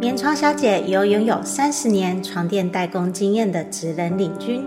[0.00, 4.64] 棉床小姐由拥有三十年床垫代工经验的职人领军，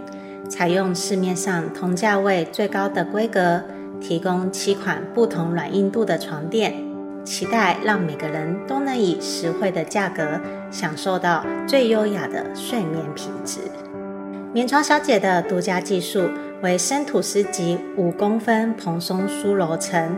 [0.49, 3.63] 采用市面上同价位最高的规格，
[4.01, 6.73] 提供七款不同软硬度的床垫，
[7.23, 10.37] 期待让每个人都能以实惠的价格
[10.69, 13.59] 享受到最优雅的睡眠品质。
[14.51, 16.29] 棉床小姐的独家技术
[16.61, 20.17] 为生吐司级五公分蓬松酥柔层。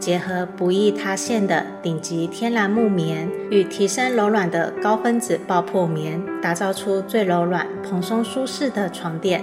[0.00, 9.42] 结合不易塌陷的顶级天然木棉与提升柔软的高分子爆破棉，打造出最柔软、蓬松、舒适的床垫，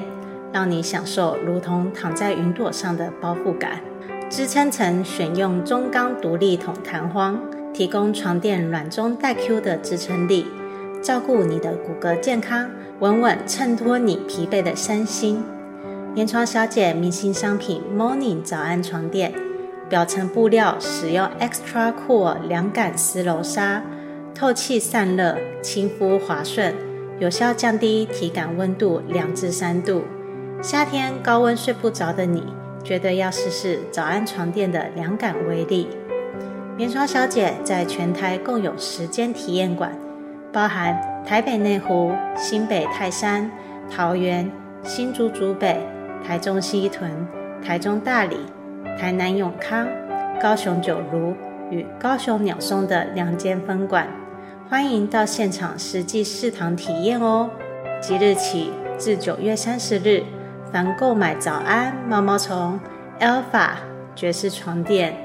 [0.54, 3.80] 让你享受如同躺在云朵上的包覆感。
[4.30, 7.42] 支撑层选用中钢独立筒弹簧，
[7.74, 10.46] 提供床垫软中带 Q 的支撑力，
[11.02, 15.44] 照顾你的骨骼健康，稳稳衬托你疲惫的身心。
[16.14, 19.34] 棉床小姐明星商品 Morning 早安床垫。
[19.92, 23.84] 表层布料使用 Extra Cool 凉感丝柔纱，
[24.34, 26.74] 透气散热，亲肤滑顺，
[27.20, 30.04] 有效降低体感温度两至三度。
[30.62, 32.42] 夏天高温睡不着的你，
[32.86, 35.90] 绝对要试试早安床垫的凉感威力。
[36.78, 39.94] 棉床小姐在全台共有十间体验馆，
[40.54, 43.52] 包含台北内湖、新北泰山、
[43.94, 44.50] 桃园、
[44.86, 45.86] 新竹竹北、
[46.26, 47.12] 台中西屯、
[47.62, 48.38] 台中大里。
[48.98, 49.88] 台南永康、
[50.42, 51.36] 高雄九如
[51.70, 54.08] 与高雄鸟松的两间分馆，
[54.70, 57.50] 欢迎到现场实际试躺体验哦。
[58.02, 60.24] 即日起至九月三十日，
[60.72, 62.80] 凡购买早安毛毛虫、
[63.20, 63.72] Alpha
[64.16, 65.16] 爵士床垫、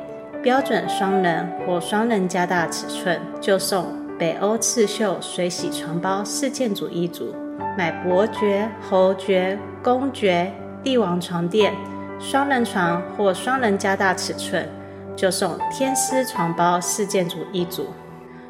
[0.42, 3.86] 标准双人或双人加大尺寸，就送
[4.18, 7.34] 北欧刺绣水洗床包四件组一组。
[7.76, 10.50] 买伯爵、侯爵、公爵、
[10.82, 11.74] 帝王床垫。
[12.18, 14.68] 双人床或双人加大尺寸，
[15.14, 17.88] 就送天丝床包四件组一组。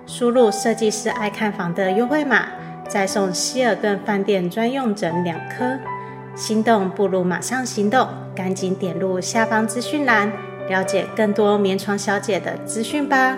[0.06, 2.46] 输入设计师爱看房的优惠码，
[2.88, 5.78] 再送希尔顿饭店专用枕两颗。
[6.36, 10.30] 心动不如马上行动，赶紧点入下方资讯栏，
[10.68, 13.36] 了解更多棉床小姐的资讯吧。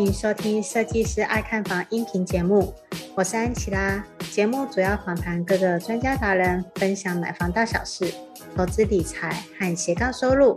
[0.00, 2.72] 欢迎收听设计师爱看房音频节目，
[3.14, 4.02] 我是安琪拉。
[4.32, 8.10] 节目主要访谈各个专家达人，分享买房大小事、
[8.56, 10.56] 投资理财和斜杠收入，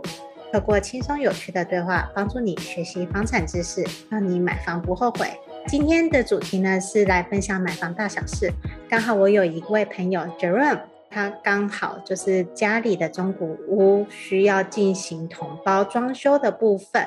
[0.50, 5.28] 透过轻松有趣的对话，帮助你学习房产知识，让你买房不后悔。
[5.66, 8.50] 今天的主题呢是来分享买房大小事。
[8.88, 17.06] 刚好我有一位朋友 Jerome，他刚好就是家里的中古屋需要进行同包装修的部分。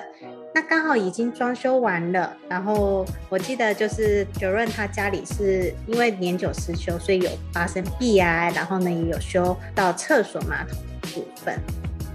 [0.57, 10.75] 那刚好已经装修完了，然后我记得就是九润他家里是因为年久失修，所以有发生壁癌，然后呢也有修到厕所马桶
[11.13, 11.59] 部分。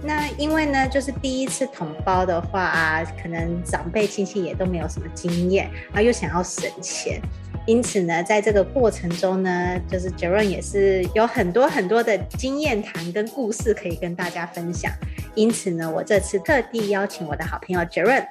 [0.03, 7.21] 那因为呢就是第一次统包的话啊，可能长辈亲戚也都没有什么经验，然后又想要省钱。
[7.65, 14.91] 因此呢，在这个过程中呢，就是 Jerome 也是有很多很多的经验谈跟故事可以跟大家分享。
[15.33, 18.25] 因此呢，我这次特地邀请我的好朋友 Jerome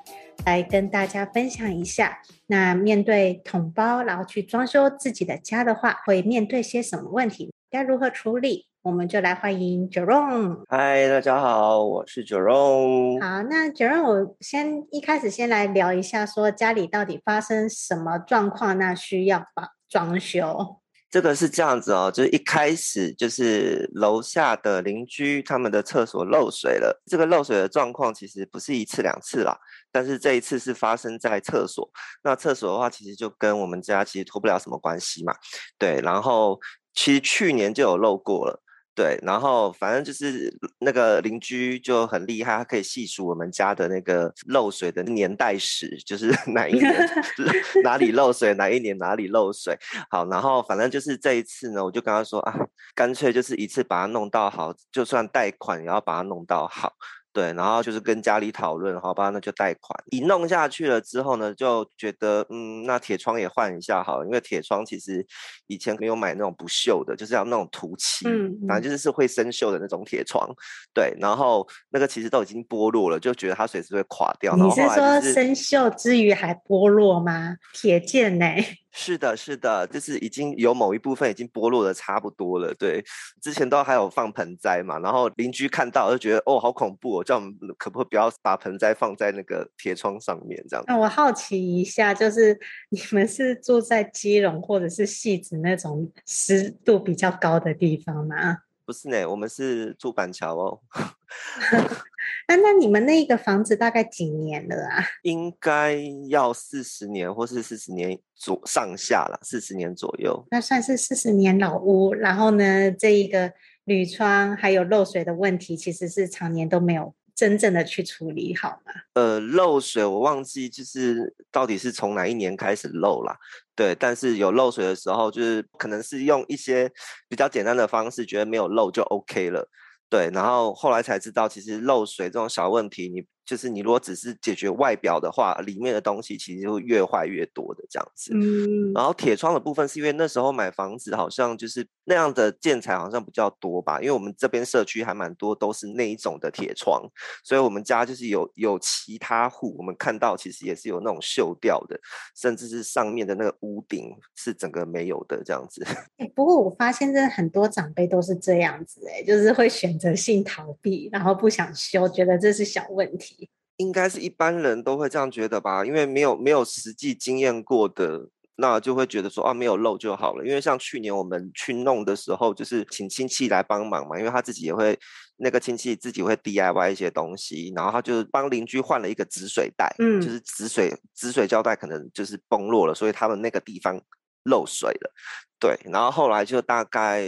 [0.45, 8.67] 来跟大家分享一下，那面对桶包然后去装修自己的家的话，会面对些什么问题，该如何处理？
[8.83, 10.65] 我们就来欢迎 Jerome。
[10.69, 13.23] 嗨，大家好，我是 Jerome。
[13.23, 20.81] 好，那 Jerome，我先一开始先来聊一下，说家里到底发生什么状况，那需要把装修。
[21.09, 27.01] 这个是这样子哦，就是一开始就是楼下的邻居他们的厕所漏水了。
[27.07, 29.57] 这个漏水的状况其实不是一次两次啦，
[29.93, 31.89] 但是这一次是发生在厕所。
[32.25, 35.33] 那厕所的话，其实就跟我们家其实脱不了什么关系嘛。
[35.79, 36.59] 对，然后
[36.93, 38.61] 其实去年就有漏过了。
[38.95, 46.95] 对，然后反正就是那个邻居就很厉害，他可以细数我们家的那个漏水的年代史，就是 哪一年
[47.85, 49.75] 哪里漏水，哪一年哪里漏水。
[50.11, 52.55] 好，然后反正就是这一次呢，我就跟他说啊，
[52.95, 56.93] 干脆就是一次把它弄到好，就算贷款也要把它弄到好。
[57.33, 59.99] 对，然后就是跟家里讨论，好吧，那就贷款。
[60.11, 65.27] 一弄下去了之后呢，就觉得，嗯，那铁窗也换一下好了，因为铁窗其实
[65.67, 70.47] 以前没有买那种不锈的，就是要那种涂漆，嗯，反正就是是会生锈的那种铁窗。
[70.93, 74.55] 对，然后那个其实都已经剥落了，就觉得它随时会垮掉。
[74.55, 77.57] 你是说生锈之余还剥落吗？
[77.73, 78.47] 铁件呢？
[78.95, 82.75] 是的，是的，就是已经有某一部分已经剥落的差不多了。
[82.75, 83.03] 对，
[83.41, 90.85] 之前都还有放盆栽嘛，然后邻居看到就觉得哦，好恐怖哦，叫我们可不可以不要把盆栽放在那个铁窗上面这样？
[90.87, 92.59] 那我好奇一下，就是
[92.91, 98.59] 你们是住在基隆或者是汐止那种湿度比较高的地方吗？
[98.85, 100.81] 不是呢，我们是住板桥哦。
[102.49, 105.05] 那那你们那个房子大概几年了啊？
[105.23, 105.97] 应该
[106.29, 110.45] 要四十年，或是四十年左上下了，四十年左右。
[110.51, 112.13] 那算是四十年老屋。
[112.15, 113.53] 然后呢，这一个
[113.85, 118.93] 铝窗还有漏水的问题，其实是常年都没有真正的去处理好吗？
[119.15, 123.37] 呃，漏水我忘记就是到底是从哪一年开始漏啦。
[123.75, 126.91] 对，但是有漏水的时候，就是可能是用一些
[127.29, 129.69] 比较简单的方式，觉得没有漏就 OK 了。
[130.09, 133.25] 对，然后后来才知道，其实漏水这种小问题，你。
[133.45, 138.33] 就是你如果只是解决外表的话，里面的东西其实就会越坏越多的这样子。
[138.35, 147.03] 嗯，然后铁窗的部分是因为那时候买房子好像就是那样的建材好像比较多吧，因为我们这边社区还蛮多都是那一种的铁窗，
[147.45, 151.99] 所以我们家就是有有其他户，我们看到其实也是有那种锈掉的，
[152.37, 155.85] 甚至是上面的那个屋顶是整个没有的这样子。
[156.19, 163.42] 欸，不过我发现真的很多长辈都是这样子，欸，哎，就是会选择性逃避，然后不想修，觉得这是小问题。
[163.77, 170.45] 应该是一般人都会这样觉得吧，因为没有没有实际经验过的，那就会觉得说啊，没有漏就好了。
[170.45, 174.99] 因为像去年我们去弄的时候，就是请亲戚来帮忙嘛，因为他自己也会
[175.39, 184.01] 那个亲戚自己会 DIY 一些东西，然后他就帮邻居换了一个止水带，嗯，就是止水止水胶带可能就是崩落了，所以他们那个地方
[184.45, 185.13] 漏水了，
[185.59, 187.27] 对，然后后来就大概。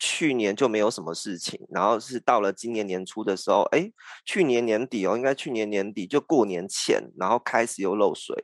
[0.00, 3.88] 去年就没有什么事情，然后是到了今年年初的时候，哎，
[4.24, 8.34] 去年年底哦，应该去年年底就过年前，然后开始有漏水，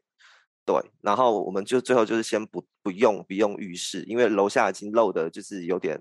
[0.67, 5.99] 对，然后我们就最后就是先不不用不用浴室，因为楼下已经漏的，就是有点，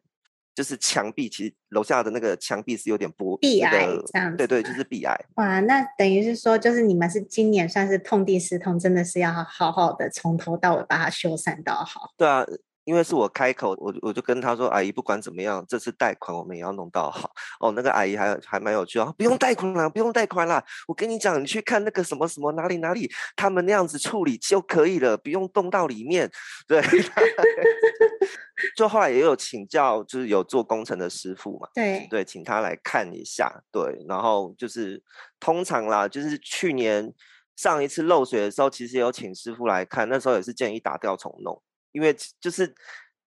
[0.53, 5.17] 就是墙壁，其实楼下的那个墙壁是有点薄壁癌这样，对对，就是壁癌。
[5.35, 12.11] 哇，那等于是说，就是你们是今年算是痛定思痛，真的是要好好的从头到尾把它修缮到好。
[12.17, 12.45] 对啊。
[12.85, 20.63] 因为是我开口，我我就跟他说：“阿姨，不管怎么样，这次贷款我们也要弄到好。”哦，那个阿姨还还蛮有趣哦，不用贷款了，不用贷款了。
[20.87, 26.29] 我跟你讲，你去看那个什么什么哪里哪里，他们那样子处理就可以了，不用动到里面。
[26.67, 26.79] 对，
[28.77, 31.67] 就后来也有请教，就是有做工程的师傅嘛。
[31.73, 33.51] 对对，请他来看一下。
[33.71, 35.01] 对，然后就是
[35.39, 37.11] 通常啦，就是去年
[37.55, 41.59] 上一次漏水的时候，其实有请师傅来看，那时候也是建议打掉重弄。
[41.95, 42.75] 因为就是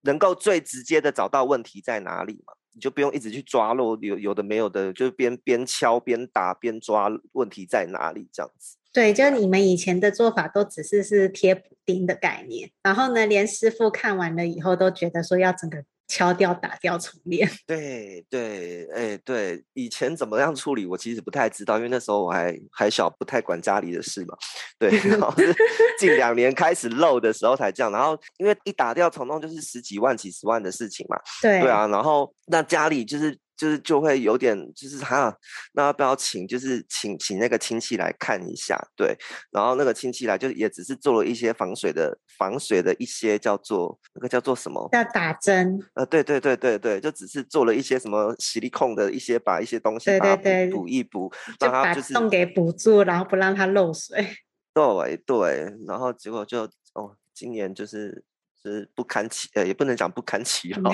[0.03, 8.77] 能够最直接的找到问题在哪里嘛，你就不用一直去抓漏，有有的没有的，就是边边敲边打边抓问题在哪里这样子。
[8.93, 15.85] 对，就你们以前的做法都只是是贴补丁的概念，然后呢，连师傅看完了以后都觉得说要整个。
[16.09, 17.49] 敲掉、打掉、重练。
[17.67, 24.37] 对对，哎、欸，对，以前怎么样处理，我其实不太知道，因为那时候我还还小，不太管家里的事嘛。
[24.79, 25.55] 对，然后是
[25.99, 31.17] 近两年开始漏的时候才这样，然后因为一打掉重弄就是十几万、几十万的事情嘛。
[31.43, 33.39] 对，对啊，然后那家里就是。
[33.59, 35.37] 就是就会有点，就是哈，
[35.73, 39.19] 那要不要请，就是请请那个亲戚来看一下，对，
[39.51, 44.89] 然后那个亲戚来，就也只是做了一些防水的防水的一些叫做那个叫做什么？
[44.93, 45.79] 要打针？
[45.95, 54.25] 呃，对对对对对，就只是做了一些什么洗力控的一些，把一些东西对对对，补一补，让它就是洞给补住，然后不让它漏水。
[54.73, 56.63] 对对，然后结果就
[56.95, 58.23] 哦，今年就是。
[58.65, 60.93] 是不堪其呃，也不能讲不堪其扰，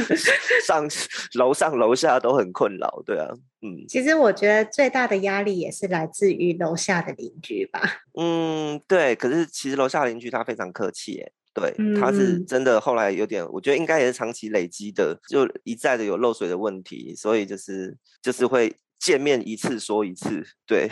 [0.66, 0.88] 上
[1.34, 3.28] 楼上楼下都很困扰，对啊，
[3.62, 3.84] 嗯。
[3.88, 7.80] 其实我觉得最大的压力也是来自于楼下的邻居吧。
[8.18, 9.14] 嗯，对。
[9.14, 12.80] 可是其实楼下邻居他非常客气，哎，对，他是真的。
[12.80, 18.74] 后来有点，我觉得应该也是长期累积的，就一再的有漏水的问题，所以就是就是会。
[19.04, 20.88] 见面一次说一次，对。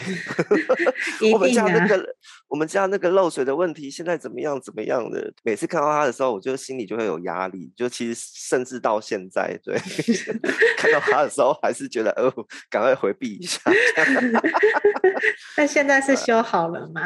[1.32, 2.14] 我们家那个，
[2.46, 4.60] 我们家那个漏水的问题，现在怎么样？
[4.60, 5.32] 怎么样的？
[5.42, 7.72] 每次看到他的时候，我就心里就会有压力。
[7.74, 9.78] 就其实甚至到现在，对
[10.76, 12.30] 看到他的时候，还是觉得哦，
[12.68, 13.58] 赶快回避一下。
[15.56, 17.02] 那现在是修好了吗？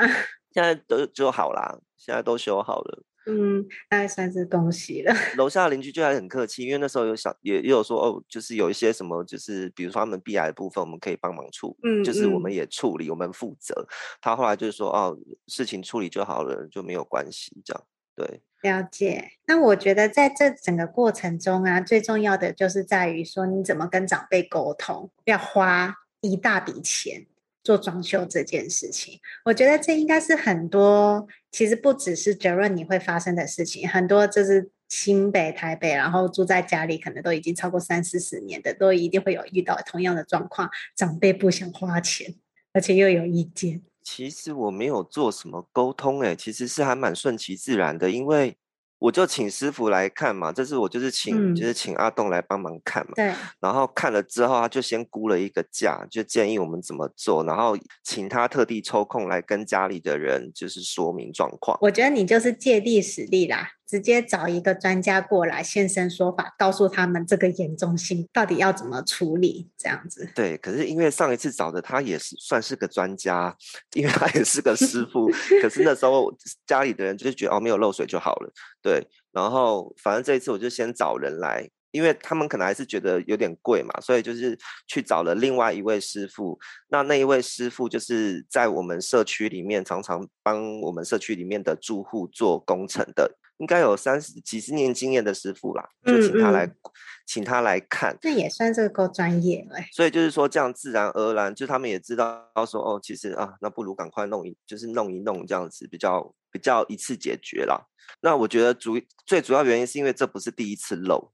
[0.52, 3.04] 现在都就好了，现在都修好了。
[3.26, 5.12] 嗯，那算是恭喜了。
[5.36, 13.86] 楼下的邻居就还很客气，因为那时候有小也也有说哦，就是有一些什么，就是比如说他们避癌的部分，我们可以帮忙处理，嗯，就是我们也处理，我们负责。
[14.20, 15.18] 他后来就是说哦，
[15.48, 17.82] 事情处理就好了，就没有关系，这样
[18.14, 18.40] 对。
[18.62, 19.32] 了解。
[19.46, 27.26] 那我觉得在这整个过程中啊，最重要的就是在于说你怎么跟长辈沟通，要花一大笔钱。
[27.66, 29.18] 做装修这件事情。
[29.44, 42.36] 我觉得这应该是很多，其实不只是杰伦你会发生的事情，很多就是新北、台北，然后住在家里可能都已经超过三四十年的，都一定会有遇到同样的状况，长辈不想花钱，
[42.72, 43.82] 而且又有意见。
[44.04, 48.56] 其实我没有做什么沟通，哎，其实是还蛮顺其自然的，因为。
[48.98, 53.12] 我就请师傅来看嘛，这次我就是请、嗯、就是请阿栋来帮忙看嘛。
[53.14, 53.32] 对。
[53.60, 61.76] 然后看了之后，他就先估了一个价，就建议我们怎么做，然后请他特地抽空来跟家里的人就是说明状况。
[61.82, 63.68] 我觉得你就是借力使力啦。
[63.86, 70.28] 直接找一个专家过来现身说法，告诉他们这个严重性到底要怎么处理，这样子。
[70.34, 73.56] 对，可是因为上一次找的他也是算是个专家，
[73.94, 75.30] 因为他也是个师傅，
[75.62, 76.34] 可是那时候
[76.66, 78.52] 家里的人就是觉得哦，没有漏水就好了，
[78.82, 79.06] 对。
[79.32, 86.58] 然后反正这一次我就先找人来，因为他们可能还是觉得有点贵嘛，所以就是去找了另外一位师傅。
[86.88, 93.36] 那那一位师傅就是在我们社区里面常常帮我们社区里面的住户做工程的。
[93.58, 96.90] 应该有三十几十年经验的师傅啦，就请他来，嗯嗯，
[97.26, 99.76] 请他来看，这也算是够专业了。
[99.92, 107.86] 所以就是说，这样自然而然，就他们也知道说，哦，其实啊，那不如赶快弄一，就是弄一弄这样子，比较比较一次解决啦。
[108.20, 111.32] 那我觉得主最主要原因是因为这不是第一次漏，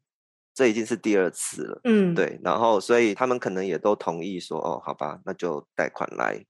[0.54, 1.80] 这已经是第二次了。
[1.84, 6.42] 嗯，对，然后所以他们可能也都同意说，哦，好吧，那就贷款来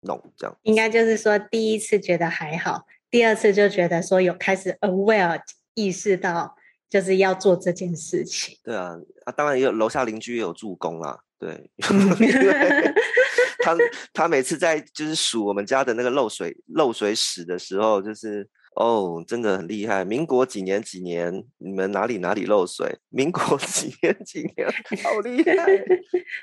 [0.00, 0.56] 弄这样。
[0.62, 2.84] 应该就是说，第一次觉得还好。
[3.10, 5.40] 第二次就觉得说有开始 aware
[5.74, 6.56] 意识到
[6.88, 8.56] 就是要做这件事情。
[8.62, 11.18] 对啊，啊，当然也有楼下邻居也有助攻啦。
[11.38, 11.70] 对，
[13.62, 13.76] 他
[14.12, 18.48] 他每次在就是数我们家的那个漏水漏水史的时候，就是。
[18.76, 20.04] 哦，真的很厉害！
[20.04, 22.98] 民国几年几年，你们哪里哪里漏水？
[23.08, 24.66] 民国 几年几年，
[25.02, 25.66] 好厉害！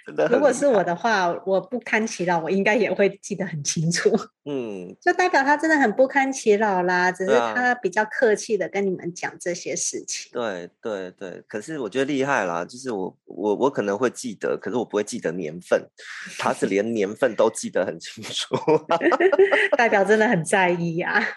[0.05, 4.11] 真的，如果是我的话，我不堪其扰，我应该也会记得很清楚。
[4.45, 10.29] 嗯，就代表他真的很不堪其扰啦，只是他比较客气的跟你们讲这些事情。
[10.33, 15.81] 对对对，可是我觉得厉害啦，就是我我我可能会记得，可是我不会记得年份，
[16.37, 18.55] 他是连年份都记得很清楚，
[19.77, 21.27] 代表真的很在意呀、啊。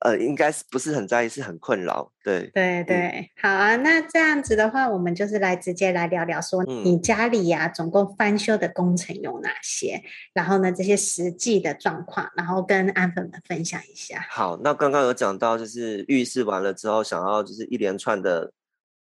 [0.00, 9.96] 呃，应该是不是很在意，是很困扰，对对对、嗯，好啊，那这样子的话，我们就是来直接来聊聊，说你家里呀、啊，总共翻修的工程有哪些？
[9.96, 10.02] 嗯、
[10.34, 14.24] 然后呢，这些实际的状况，然后跟安粉们分享一下。
[14.30, 18.52] 好，那刚刚有讲到，就是浴室完了之后，想要就是一连串的，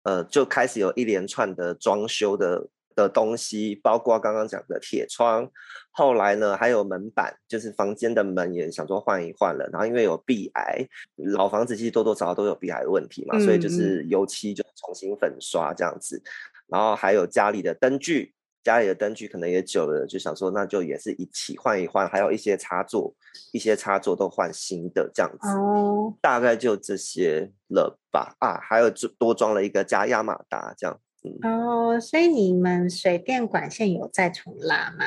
[0.04, 2.68] 呃，就开始有一连串的装修的。
[2.94, 5.50] 的东西包括刚刚讲的铁窗，
[5.90, 9.68] 后来呢还有门板，就是房间的门也想说换一换了。
[9.72, 10.86] 然后因为有壁癌，
[11.16, 16.22] 老房子其实多多少少都有壁癌的问题嘛，嗯、所以就是油漆就重新粉刷这样子。
[16.66, 22.08] 然后还有家里的灯具，家里的灯具可能也久了，就想说那就也是一起换一换。
[22.08, 23.14] 还有一些插座，
[23.52, 25.48] 一些插座都换新的这样子。
[25.48, 28.34] 哦，大概就这些了吧。
[28.38, 30.98] 啊，还有多装了一个加压马达这样。
[31.42, 35.04] 哦，所以你们水电管线有再重拉吗？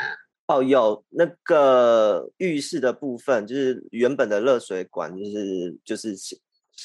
[0.47, 6.15] 哦，有那个浴室的部分，就是原本的热水管，就是就是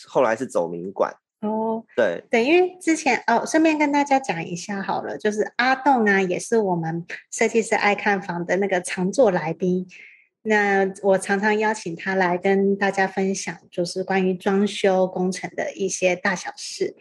[0.09, 1.15] 后来是走明管。
[1.41, 9.87] 哦，对对，因为之前哦，顺便跟大家讲一下好了，就是阿栋啊，也是我们设计师爱看房的那个常驻来宾。
[10.43, 16.97] 那我常常邀请他来跟大家分享，就是关于装修工程的一些大小事。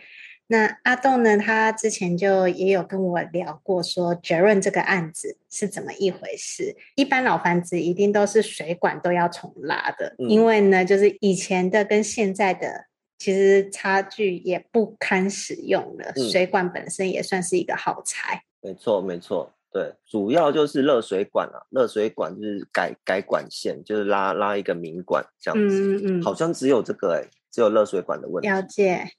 [0.51, 1.37] 那阿栋呢？
[1.37, 6.75] 他之前就也有跟我聊过，说 Jerome 这个案子是怎么一回事。
[6.95, 16.11] 一般老房子一定都是水管都要重拉的，嗯，因为呢，就是以前的跟现在的其实差距也不堪使用了。
[16.17, 18.43] 嗯，水管本身也算是一个耗材。
[18.59, 25.95] 没错，没错，对，主要就是热水管啊，热水管就是改改管线，就是拉拉一个明管这样子。
[25.95, 28.49] 嗯嗯，好像只有这个哎，只有热水管的问题。
[28.49, 29.13] 了解。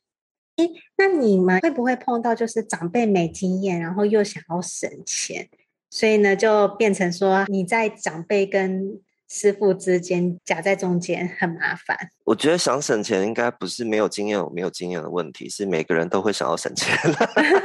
[0.56, 0.68] 哎，
[0.98, 5.48] 那你们会不会碰到就是长辈没经验，然后又想要省钱，
[5.88, 11.96] 所以呢就变成说你在长辈跟师傅之间夹在中间很麻烦？
[12.24, 16.94] 我觉得想省钱应该不是没有经验没有经验的问题，是每个人都会想要省钱，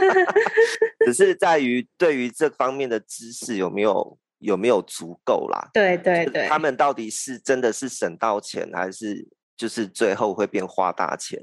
[1.05, 5.69] 只是在于对于这方面的知识有没有有没有足够啦？
[5.73, 9.27] 对对对，他们到底是真的是省到钱还是？
[9.57, 11.41] 就是最后会变花大钱，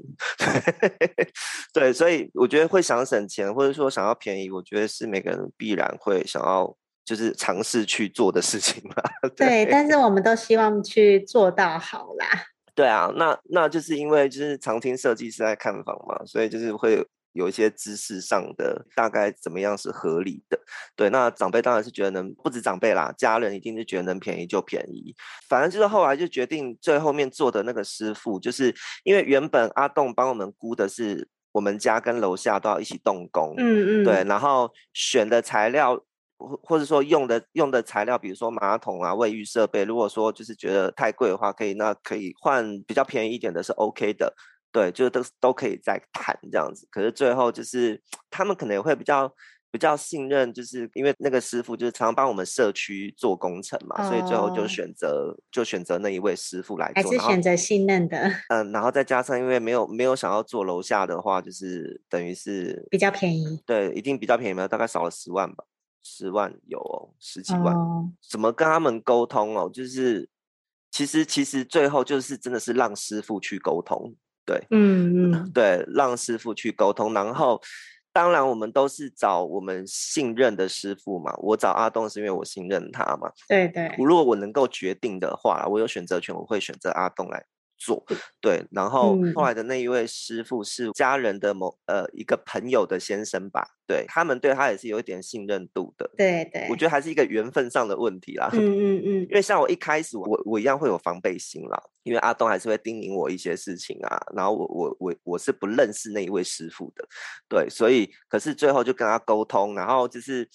[1.73, 8.95] 对，所以我觉得会想省钱，或者说想要便宜，我觉得是每个人必然会想要就是尝试去做的事情嘛。
[9.35, 12.27] 对，但是我们都希望去做到好啦。
[12.73, 17.05] 对啊，那那就是因为就是常听设计师在看房嘛，所以就是会
[17.35, 20.59] 有一些知识上的大概怎么样是合理的。
[20.95, 25.13] 对，那长辈当然是觉得能，不止长辈啦，家人一定是觉得能便宜就便宜。
[25.47, 28.73] 反正就是后来就决定最后面做的那个师傅，就是
[29.03, 36.03] 因为原本阿栋帮我们估的是我们家跟楼下都要一起动工，嗯嗯，对，然后选的材料。
[36.37, 44.35] 或或者说用的用的材料，比如说马桶啊、卫浴设备，如果说就是觉得太贵的话，可以那可以换比较便宜一点的，是 OK 的，
[44.75, 46.85] 对，就都都可以再谈这样子。
[46.91, 49.33] 可是最后就是他们可能也会比较
[49.71, 58.29] 比较信任，就是因为那个师傅就是常常帮我们社区做工程嘛，哦、所以最后就选择就选择那一位师傅来做，还是选择信任的。
[58.49, 65.63] 嗯，然后再加上因为没有没有想要做楼下的话，就是等于是比较便宜，对，一定比较便宜嘛，大概少了十万吧。
[66.07, 69.67] 十万有哦，十几万，哦、怎么跟他们沟通哦？
[69.73, 70.29] 就是
[70.91, 77.13] 其实其实最后就是真的是让师傅去沟通，对，嗯嗯，对，让师傅去沟通。
[77.13, 77.59] 然后
[78.13, 81.33] 当然我们都是找我们信任的师傅嘛。
[81.37, 83.31] 我找阿栋是因为我信任他嘛。
[83.47, 83.93] 对对。
[83.97, 87.45] 如果我能够决定的话，我有选择权，我会选择阿栋来。
[87.77, 88.03] 做
[88.41, 107.07] 对，然后后来的那一位师傅是家人的某呃一个朋友的先生吧，对，他们对他也是有一点信任度的，对对，我觉得还是一个缘分上的问题啦，嗯嗯嗯，因为像我一开始我我一样会有防备心啦，因为阿东还是会叮咛我一些事情啊，然后我我我我是不认识那一位师傅的，
[107.49, 110.47] 对，所以可是最后就跟他沟通，然后就是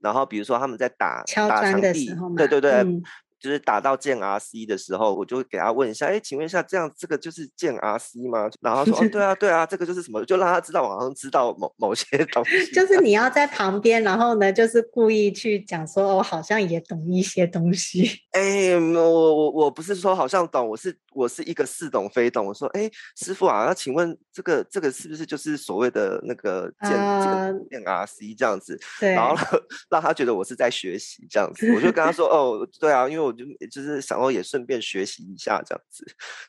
[0.00, 2.72] 然后比如说他们在打敲打墙壁，对对对。
[2.72, 3.02] 嗯
[3.42, 8.48] 就是打到建 RC 的时候，我就会给他问一下，哎，请问一下，这样这个就是建 RC 吗？
[8.60, 10.24] 然后说，哦，对啊，对啊，这个就是什么？
[10.24, 12.66] 就让他知道，我好像知道某某些东 西。
[12.72, 18.08] 就是你要在旁边，然后呢，就是故意去讲说，我、哦、好像也懂一些东西。
[18.30, 22.46] 哎，我我我不是说好像懂，我是我是一个似懂非懂。
[22.46, 28.78] 我说，哎，师傅啊，那请问这个这个是不是就是所谓的那个建、uh, 建 RC 这样子？
[29.00, 29.14] 对。
[29.14, 29.36] 然后
[29.90, 33.31] 让他觉得我是在学习这样子，我就跟他 说，哦，对啊，因为我。
[33.32, 36.04] 就就是想说也顺便学习一下这样子，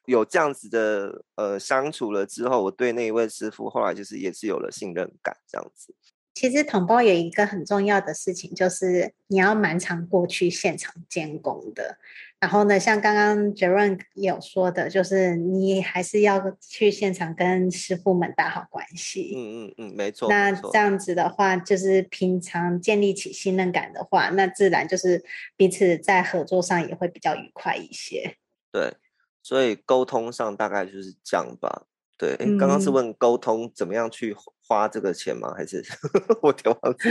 [0.05, 5.95] 有这样子的呃相处了之后，我对那一位师傅后来就是也是有了信任感这样子。
[6.33, 11.97] 其实统包有一个很重要的事情，就是你要蛮常过去现场监工的。
[12.43, 19.31] 然后呢，像刚刚 Jerome 有说的，就是你还是要去现场跟师傅们打好关系。
[19.33, 20.27] 嗯嗯嗯，没错。
[20.27, 25.23] 那这样子的话，就是平常建立起信任感的话，那自然就是
[25.55, 28.35] 彼此在合作上也会比较愉快一些。
[28.73, 28.93] 对，
[29.41, 31.83] 所以沟通上大概就是这样吧。
[32.17, 35.53] 对，刚刚是问沟通怎么样去花这个钱吗？
[35.57, 35.83] 还是
[36.41, 37.09] 我挺忘记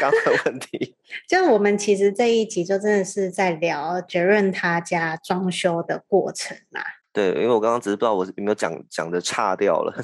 [0.00, 0.94] 刚刚的问题？
[1.28, 6.80] 就我们其实这一集就真的是在聊 Jerome 他家装修的过程嘛。
[7.10, 9.92] 对，因为我刚刚只是不知道我有没有讲讲的差掉了，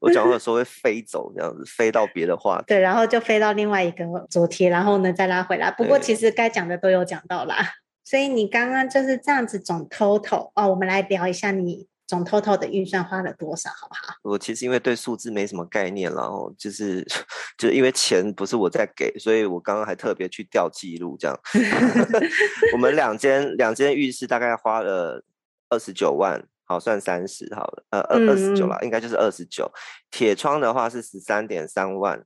[0.00, 2.64] 我讲话说会飞走这样子，飞到别的话题。
[2.68, 5.70] 对，然后就飞到另外一个主题，然后呢再拉回来。
[5.70, 7.58] 不过其实该讲的都有讲到啦。
[8.04, 14.14] 所以你刚刚就是这样子总 total 哦，我们来聊一下你总 total 的预算花了多少，好不好？
[14.22, 17.06] 我其实因为对数字没什么概念，然后就是
[17.56, 21.38] 就是因为钱不是我在给，所以我刚刚还特别去调记录，这样。
[22.74, 25.22] 我们两间两间浴室大概花了
[25.68, 29.70] 二十九万，好算三十好了，呃二二十九了，应该就是二十九。
[30.10, 32.24] 铁窗的话是十三点三万，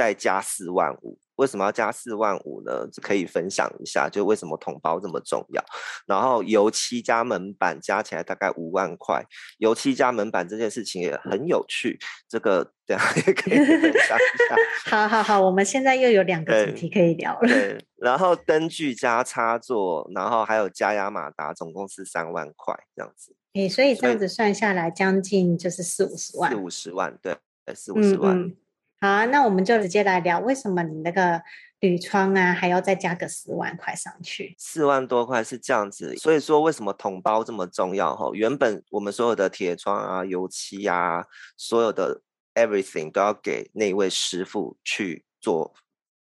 [0.00, 1.18] 再加四万五。
[1.36, 2.86] 为什么要加四万五呢？
[3.02, 5.64] 可以分享一下，就为什么桶包这么重要。
[6.06, 9.22] 然后油漆加门板加起来大概五万块，
[9.58, 11.98] 油漆加门板这件事情也很有趣。
[12.26, 14.56] 这个等下也可以分享一下。
[14.90, 17.48] 好好好，我们现在又有两个主题可以聊了。
[17.48, 23.34] 对，对，然后灯具加插座，然后还有加压马达，总共是三万块这样子。
[23.54, 26.50] 诶、欸，所以这样子算下来，将近就是四五十万。
[26.50, 27.34] 四五十万，对，
[27.74, 28.36] 四五十万。
[28.38, 28.56] 嗯嗯
[29.00, 31.40] 好啊，那我们就直接来聊，为什么你那个
[31.80, 34.54] 铝窗啊还要再加个四万块上去？
[34.58, 38.14] 四万多块是这样子，所以说为什么桶包这么重要？
[38.14, 41.24] 哈，原本我们所有的铁窗啊、油漆啊，
[41.56, 42.20] 所有的
[42.54, 45.72] everything 都要给那位师傅去做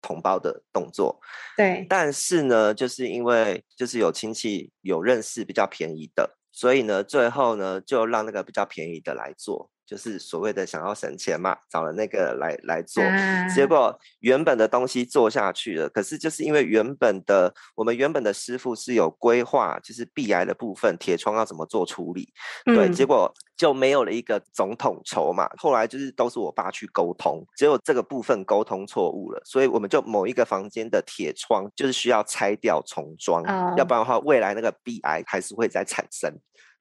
[0.02, 1.22] 统包的动作。
[1.56, 9.72] 对，但是呢，就是因为就是有亲戚有认识比较便宜的，所以呢，最后呢就让那个比较便宜的来做。
[9.86, 22.34] 就是所谓的想要省钱嘛，找了那个来来做，啊、结果原本的东西做下去了，可是就是因为原本的我们原本的师傅是有规划，就是壁癌的部分铁窗要怎么做处理，
[22.66, 25.48] 嗯、对，结果就没有了一个总统筹嘛。
[25.58, 36.34] 后来就是都是我爸去沟通，结果这个部分沟通错误了，所以我们就某一个房间的铁窗就是需要拆掉重装，哦、要不然的话未来那个壁癌还是会再产生。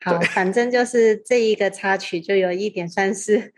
[0.04, 3.52] 好，反正就是这一个插曲，就有一点算是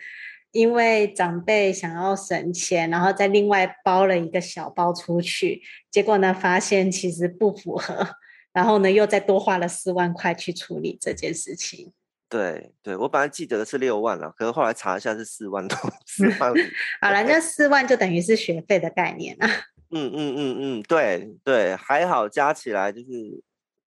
[0.52, 8.08] 因为长辈想要省钱，然后再另外包了一个小包出去，结果呢发现其实不符合，
[8.52, 11.92] 然后呢又再多花了四万块去处理这件事情。
[12.28, 16.56] 对对，我本来记得是六万了，可是后来查一下是四万多， 四万五。
[17.00, 19.48] 好了，那四万就等于是学费的概念啊。
[19.90, 23.40] 嗯嗯嗯嗯，对对，还好加起来就是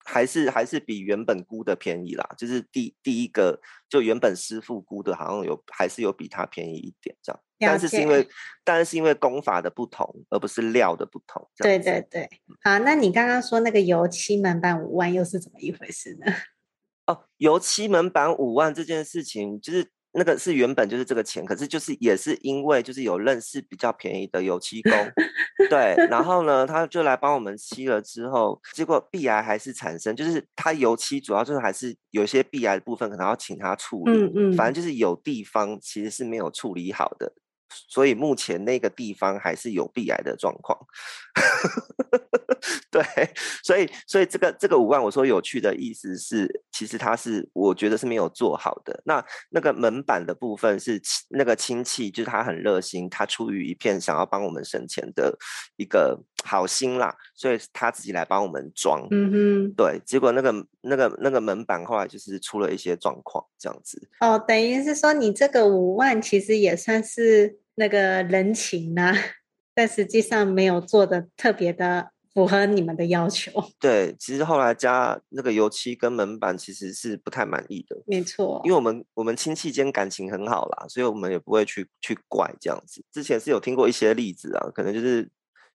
[0.05, 2.25] 还是还是比原本估的便宜啦。
[2.37, 7.41] 就是第第一个就原本师傅估的，好像有还是有比它便宜一点这样。
[7.57, 8.27] 但是是因为，
[8.63, 11.49] 但是是因为工法的不同，而不是料的不同。
[11.57, 12.29] 对对对，
[12.61, 16.25] 好，那你刚刚说那个油漆门板五万又是怎么一回事呢？
[17.07, 24.91] 哦，油漆门板五万这件事情，就是那个是原本就是这个钱，可是就是也是因为就是有认识比较便宜的油漆工，
[25.69, 37.33] 对，然后呢，他就来帮我们漆了之后，结果壁癌还是产生，就是他油漆主要就是还是有些壁癌的部分可能要请他处理，嗯嗯，反正就是有地方其实是没有处理好的。
[37.69, 40.77] 所以目前那个地方还是有避癌的状况，
[42.91, 43.03] 对，
[43.63, 49.01] 所以所以这个这个五万，我说有趣的意思是，其实他是我觉得是没有做好的。
[49.05, 55.37] 那那个门板的部分是那个亲戚，就是他很热心，他出于一片想要帮我们省钱的
[55.75, 59.05] 一个好心啦，所以他自己来帮我们装。
[59.11, 64.07] 嗯哼，对，结果那个那个那个门板后来就是出了一些状况，这样子。
[64.21, 67.59] 哦，等于是说你这个五万其实也算是。
[67.77, 69.17] 那个人情啦、啊，
[69.75, 73.51] 但实际上没有做的特别的符合你们的要求。
[73.77, 78.01] 对，其实后来加那个油漆跟门板，其实是不太满意的。
[78.07, 83.03] 没错，因为我们我们亲戚间感情很好啦，所以我们也不会去去怪这样子。
[83.11, 85.29] 之前是有听过一些例子啊，可能就是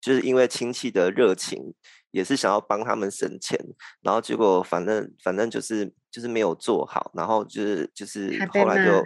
[0.00, 1.74] 就是因为亲戚的热情，
[2.10, 3.58] 也是想要帮他们省钱，
[4.02, 9.04] 然后结果反正反正就是就是没有做好，然后就是就是后来就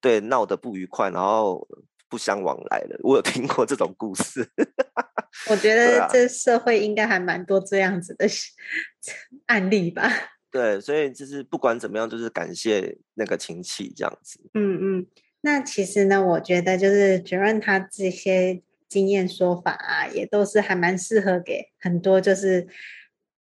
[0.00, 1.66] 对闹得不愉快，然后。
[2.10, 4.44] 不相往来了，我有听过这种故事。
[5.48, 8.26] 我觉得这社会应该还蛮多这样子的
[9.46, 10.10] 案例吧。
[10.50, 14.40] 对，所以就是不管怎么样，就是感谢那个亲戚这样子。
[14.54, 15.06] 嗯嗯，
[15.42, 22.68] 那其实呢，我觉得就是 Jerome 他这些经验说法啊，也都是还蛮适合给很多，就是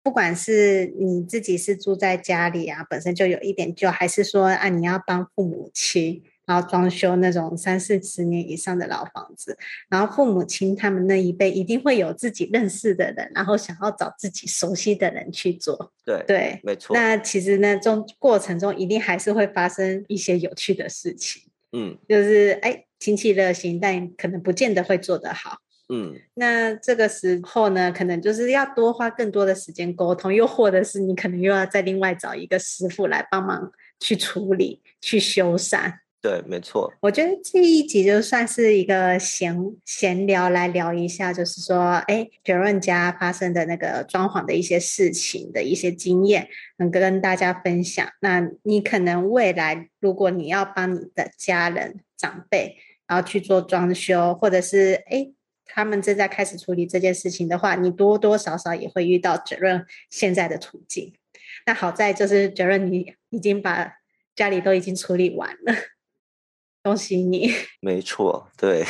[0.03, 6.23] 不管是你自己是住在家里啊，本身就有一点旧，还是说啊，你要帮父母亲。
[6.45, 9.57] 然后装修那种三四十年以上的老房子，
[9.89, 15.93] 然后父母亲他们那一辈一定会有自己认识的人，然后想要找自己熟悉的人去做。
[16.05, 16.97] 对对，没错。
[16.97, 21.45] 那其实呢，中过程中一定还是会发生一些有趣的事情。
[21.71, 25.57] 嗯，就是哎，亲戚热心，但可能不见得会做得好。
[25.93, 35.95] 嗯，那这个时候呢，可能就是要多花更多的时间沟通，又或者是你可能又要再另外找一个师傅来帮忙去处理、去修缮。
[36.23, 36.95] 对，没错。
[37.01, 48.09] 我觉得这一集就算是一个闲闲聊，来聊一下，就是说，哎，Jerome 家发生的那个装潢的一些事情的一些经验，能跟大家分享。
[48.21, 55.31] 那你可能未来，如果你要帮你的家人长辈，然后去做装修，或者是哎，
[55.67, 61.15] 他们正在开始处理这件事情的话，你多多少少也会遇到杰伦现在的处境。
[61.67, 63.93] 那好在就是杰伦你已经把
[64.35, 65.75] 家里都已经处理完了。
[66.83, 67.49] 恭喜你，
[67.81, 68.85] 没错，对。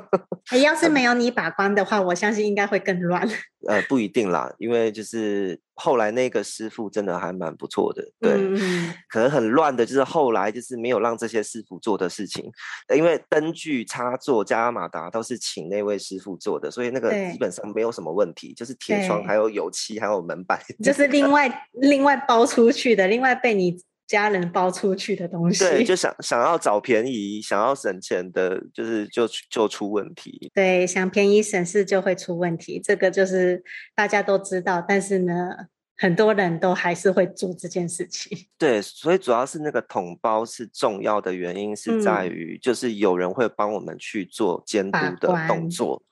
[0.52, 3.26] 哎，要是没有你把关的话，我相信应该会更乱。
[3.66, 8.32] 呃，不一定啦，因为就是后来那个师傅真的还蛮不错的，对。
[8.34, 12.50] 嗯、可能很乱的，就是后来就是没有让这些师傅做的事情，
[12.94, 23.78] 因为灯具、插座、加马达都是请那位师傅做的，所以那个基本上没有什么问题，就是铁窗、还有油漆、还有门板，就是另外另外包出去的，另外被你。
[24.08, 30.50] 家人包出去的东西，对，就想想要找便宜，想要省钱的，就是就就出问题。
[30.54, 33.62] 对，想便宜省事就会出问题，这个就是
[33.94, 35.50] 大家都知道，但是呢，
[35.98, 38.46] 很多人都还是会做这件事情。
[38.56, 46.02] 对，所以主要是那个统包是重要的原因，是在于就是有人会帮我们去做监督的动作，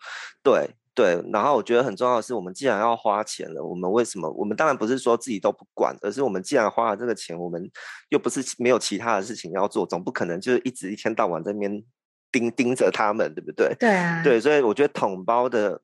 [0.42, 0.68] 对。
[0.96, 4.30] 对，然后我觉得很重要的是，我们既然要花钱了，我们为什么？
[4.30, 7.70] 我们当然不是说自己都不管，而是我们既然花了这个钱，我们
[8.09, 11.85] 又不是没有其他的事情要做，总不可能就是一直一天到晚在那边
[12.32, 13.76] 盯盯着他们，对不对？
[13.78, 14.22] 对啊。
[14.24, 15.78] 对，所以我觉得统包的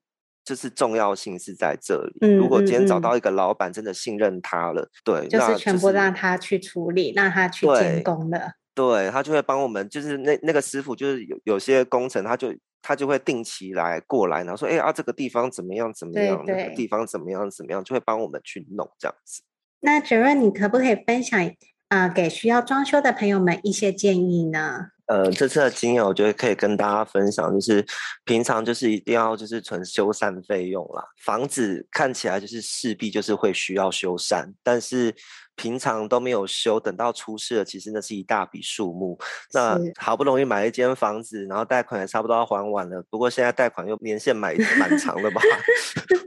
[0.46, 2.16] 就是重要性是在这里。
[2.22, 2.38] 嗯。
[2.38, 8.54] 如果今天找到一个老板，真的信任他了，对，就是全部让他去处理，让他去监工的。
[8.74, 12.50] 对，他就会帮我们，就是那那个师傅，就是有有些工程，他就。
[12.82, 15.92] 他就会定期来过来，然后说：“哎啊，这个地方怎么样？
[15.94, 16.42] 怎么样？
[16.46, 17.48] 那个地方怎么样？
[17.50, 19.42] 怎么样？”就会帮我们去弄这样子。
[19.80, 21.50] 那 Jerome，你可不可以分享
[21.88, 24.88] 呃给需要装修的朋友们一些建议呢？
[25.06, 27.84] 呃，这次的经验我觉得可以跟大家分享，就是
[28.24, 31.04] 平常就是一定要就是存修缮费用啦。
[31.22, 35.14] 房子看起来就是势必就是会需要修缮，但是
[35.54, 39.18] 平常都没有修，等到出事了，其实那是一大笔数目。
[39.52, 45.40] 那好不容易买了一间房子，然后贷款也差不多要还完了，不过现在贷款又年限蛮 蛮长的吧？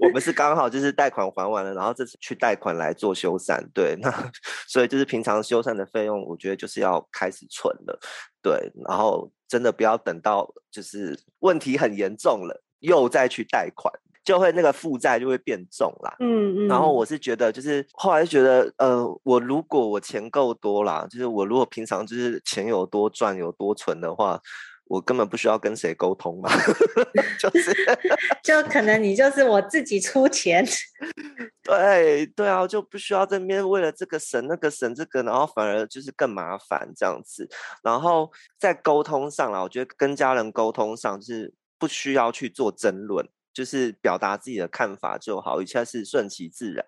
[0.01, 4.31] 我们是刚好就是贷款还完了，然后这次去贷款来做修缮，对，那
[4.67, 7.99] 所以就是平常修缮的费用，我觉得就是要开始存了，
[8.41, 13.91] 对，然后真的不要等到就是问题很严重了，又再去贷款。
[14.25, 24.41] 就会那个负债就会变重啦，嗯嗯，然后我是觉得，就是后来就觉得，呃，我如果我钱够多啦，就是我如果平常就是钱有多赚有多存的话，
[24.87, 26.49] 我根本不需要跟谁沟通嘛，
[27.39, 27.71] 就是
[28.43, 30.65] 就可能你就是我自己出钱，
[31.63, 37.47] 对对啊，就不需要这边为了这个省那个省这个，然后反而就是更麻烦这样子，
[37.83, 43.27] 然后在沟通上啦，我觉得跟家人沟通上就是不需要去做争论。
[43.55, 46.83] 就是表达自己的看法就好，一切是顺其自然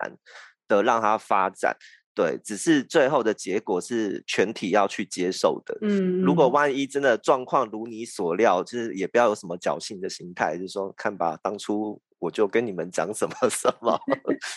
[0.68, 1.74] 的让它发展。
[2.14, 5.78] 对，只是最后的结果是全体要去接受的。
[5.82, 13.96] 嗯，如果万一真的状况如你所料，就是也不要有什么侥幸的心态，就是说看吧，当初我就跟你们讲什么 什么，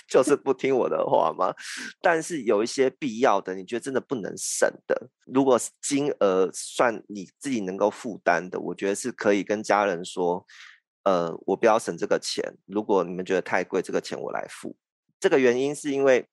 [0.10, 1.54] 就是不听我的话嘛。
[2.02, 10.44] 但是有一些必要的，你觉得真的不能省的，如果金额算你自己能够负担的，我觉得是可以跟家人说。
[11.04, 12.44] 呃，我不要省这个钱。
[12.66, 14.76] 如果你们觉得太贵，这个钱我来付。
[15.20, 16.28] 这个原因是因为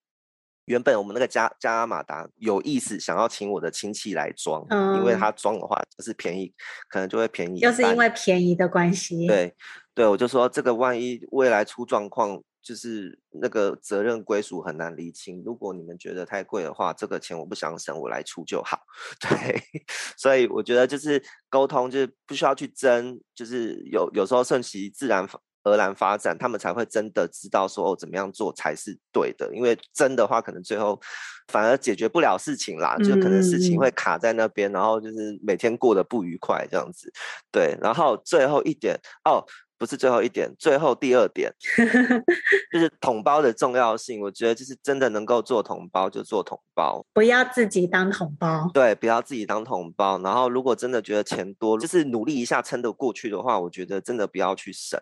[0.65, 6.53] 原本我们那个加加拉马达有意思想要请我的亲戚来装，嗯，因为他装的话就是便宜，
[6.89, 7.61] 可能就会便宜。
[7.61, 9.27] 就是因为便宜的关系。
[9.27, 9.55] 对，
[9.95, 12.43] 对，我就说这个万一未来出状况。
[12.69, 15.43] 就是那个责任归属很难厘清。
[15.43, 18.79] 如果你们觉得太贵的话，这个钱我不想省，我来出就好。
[19.19, 19.59] 对，
[20.19, 25.27] 所以我觉得就是沟通，就是不需要去争，就是有有时候顺其自然
[25.63, 29.51] 而然发展，他们才会真的知道说哦，怎么样做才是对的。
[29.55, 31.01] 因为争的话，可能最后
[31.47, 37.11] 反而解决不了事情啦，就可能事情会卡在那边，然后就是每天过得不愉快这样子。
[37.51, 39.43] 对，然后最后一点哦。
[39.79, 41.51] 不是最后一点，最后第二点
[42.73, 44.21] 就是统包的重要性。
[44.21, 48.69] 我觉得就是真的能够做统包就做统包，不要自己当统包。
[48.75, 50.21] 对，不要自己当统包。
[50.21, 55.01] 然后如果真的觉得钱多，就是努力一下撑得过去的话，我觉得真的不要去省。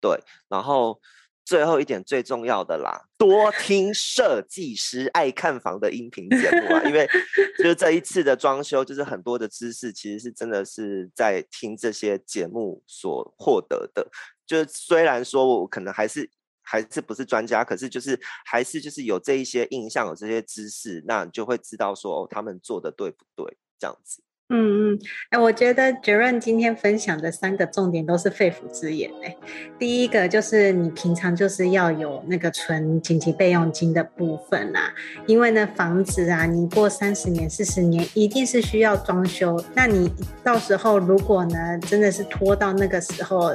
[0.00, 1.00] 对，然后。
[1.48, 7.08] 最后一点最重要的啦，多听设计师爱看房的音频节目啊，因为
[7.56, 14.06] 就是这一次的装修，就是很多的知识其实是真的是在听这些节目所获得的。
[14.46, 16.30] 就是虽然说我可能还是
[16.60, 24.22] 还是不是专家，可是就是还是就是有这一些印象，有这些知识，那你就会知道说哦，他们做的对不对，这样子。
[24.50, 29.36] 嗯嗯，哎，我觉得 Jerome 今天分享的三个重点都是肺腑之言哎。
[29.78, 34.90] 第一个就是你平常就是要有那个存紧急备用金的部分啦，
[35.26, 40.10] 因为呢房子啊，你过三十年、四十年一定是需要装修，那你
[40.42, 43.54] 到时候如果呢真的是拖到那个时候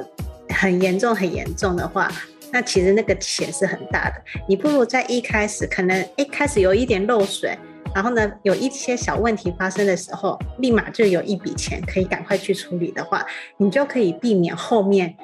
[0.50, 2.12] 很严重、很严重的话，
[2.52, 7.58] 那其实那个钱是很大的，你不如在一开始可能一开始有一点漏水。
[7.94, 13.26] 然后呢，有一些小问题发生的时候，立马就有一笔钱可以赶快去处理的话，
[13.58, 15.16] 你就可以避免后面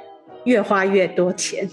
[0.44, 1.70] 越花越多钱。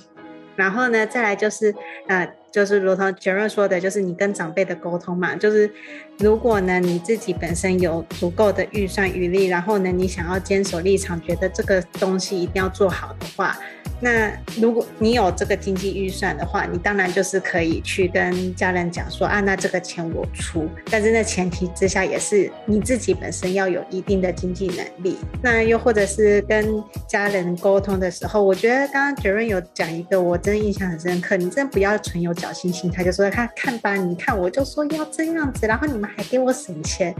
[0.55, 1.75] 然后呢，再来就是，
[2.09, 5.71] 呃，就是如同杰瑞说的，就是你跟长辈的沟通嘛，就是
[6.19, 13.55] 如果呢你自己本身有足够的预算余力，然后呢你想要坚守立场，觉得这个东西一定要做好的话。
[14.01, 14.31] 那
[14.61, 20.69] 如果你有这个经济预算的话，你当然就是可以去跟家人讲说啊，那这个钱我出。
[20.91, 25.17] 但是那前提之下也是你自己本身要有一定的经济能力。
[25.43, 31.37] 那又或者是跟家人沟通的时候，我觉得刚刚 Jerome 有讲一个，我真的印象很深刻。
[31.37, 37.15] 你真的不要存有侥幸心态，就说看看吧，你看我就说要这样子，然后你们还给我省钱，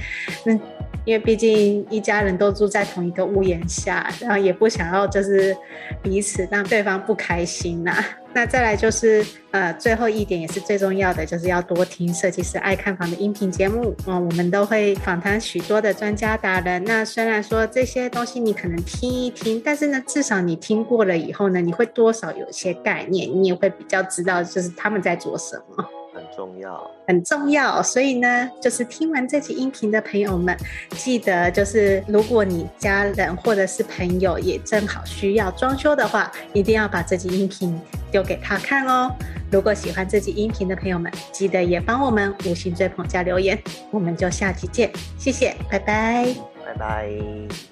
[0.45, 0.59] 那
[1.07, 5.57] 因为毕竟一家人都住在同一个屋檐下，然后也不想要就是
[6.03, 6.67] 彼此让。
[6.67, 16.83] 对方不开心呐、那再来就是呃，最后一点也是最重要的，就是要多听设计师爱看房的音频节目嗯、我们都会访谈许多的专家达人。
[16.85, 25.89] 那虽然说这些东西你可能听一听，但是呢，至少你听过了以后呢，你会多少有一些概念，你也会比较知道就是他们在做什么。
[26.37, 30.57] 重要，很重要，所以呢，就是听完这集音频的朋友们，
[30.91, 37.81] 记得就是如果你家人或者是朋友也正好需要装修的话，一定要把这集音频
[38.13, 39.11] 丢给他看哦。
[39.51, 43.59] 如果喜欢这集音频的朋友们，记得也帮我们五星追捧加留言。
[43.91, 47.09] 我们就下期见，谢谢，拜拜，拜拜。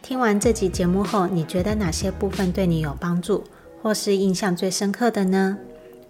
[0.00, 3.44] 听完这集节目后，你觉得哪些部分对你有帮助，
[3.82, 5.58] 或是印象最深刻的呢？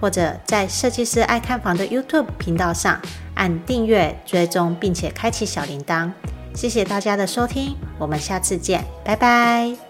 [0.00, 3.00] 或者在设计师爱看房的 YouTube 频道上
[3.34, 6.10] 按订阅追踪，并且开启小铃铛。
[6.54, 9.89] 谢谢大家的收听，我们下次见，拜拜。